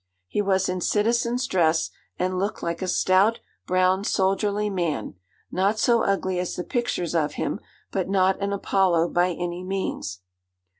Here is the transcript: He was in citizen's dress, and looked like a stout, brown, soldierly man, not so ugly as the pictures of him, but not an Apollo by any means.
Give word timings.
He 0.27 0.41
was 0.41 0.67
in 0.67 0.81
citizen's 0.81 1.45
dress, 1.45 1.91
and 2.17 2.39
looked 2.39 2.63
like 2.63 2.81
a 2.81 2.87
stout, 2.87 3.37
brown, 3.67 4.03
soldierly 4.03 4.67
man, 4.67 5.13
not 5.51 5.77
so 5.77 6.01
ugly 6.01 6.39
as 6.39 6.55
the 6.55 6.63
pictures 6.63 7.13
of 7.13 7.33
him, 7.33 7.59
but 7.91 8.09
not 8.09 8.41
an 8.41 8.51
Apollo 8.51 9.09
by 9.09 9.27
any 9.29 9.63
means. 9.63 10.21